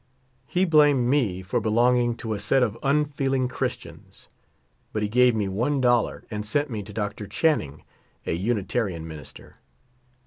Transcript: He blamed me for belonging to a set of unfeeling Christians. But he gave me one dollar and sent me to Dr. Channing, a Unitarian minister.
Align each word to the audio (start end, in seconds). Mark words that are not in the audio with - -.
He 0.47 0.65
blamed 0.65 1.07
me 1.07 1.43
for 1.43 1.61
belonging 1.61 2.15
to 2.15 2.33
a 2.33 2.39
set 2.39 2.63
of 2.63 2.75
unfeeling 2.81 3.47
Christians. 3.47 4.29
But 4.93 5.03
he 5.03 5.07
gave 5.07 5.35
me 5.35 5.47
one 5.47 5.79
dollar 5.79 6.23
and 6.31 6.43
sent 6.43 6.71
me 6.71 6.81
to 6.81 6.91
Dr. 6.91 7.27
Channing, 7.27 7.83
a 8.25 8.33
Unitarian 8.33 9.07
minister. 9.07 9.57